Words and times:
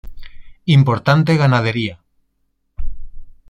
Importante 0.77 1.37
ganadería. 1.37 1.95